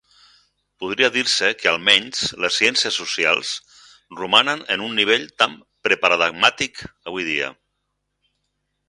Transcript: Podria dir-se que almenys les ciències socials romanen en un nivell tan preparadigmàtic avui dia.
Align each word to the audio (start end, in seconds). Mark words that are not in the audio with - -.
Podria 0.83 1.09
dir-se 1.15 1.49
que 1.57 1.69
almenys 1.71 2.23
les 2.45 2.57
ciències 2.61 2.97
socials 3.01 3.51
romanen 4.21 4.65
en 4.77 4.87
un 4.87 4.97
nivell 5.01 5.27
tan 5.43 5.55
preparadigmàtic 5.89 6.83
avui 7.13 7.29
dia. 7.29 7.53